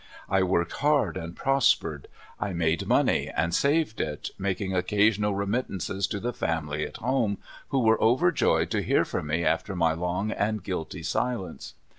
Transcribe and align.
I 0.27 0.41
worked 0.41 0.71
hard, 0.71 1.15
and 1.15 1.35
prospered. 1.35 2.07
I 2.39 2.53
made 2.53 2.87
money, 2.87 3.29
and 3.29 3.53
saved 3.53 4.01
it, 4.01 4.31
making 4.35 4.73
occasional 4.75 5.35
remit 5.35 5.69
tances 5.69 6.09
to 6.09 6.19
the 6.19 6.33
family 6.33 6.83
at 6.87 6.97
home, 6.97 7.37
who 7.67 7.81
were 7.81 8.01
overjoyed 8.01 8.71
to 8.71 8.81
hear 8.81 9.05
from 9.05 9.27
me 9.27 9.45
after 9.45 9.75
my 9.75 9.93
long 9.93 10.31
and 10.31 10.63
guilty 10.63 11.03
silence. 11.03 11.75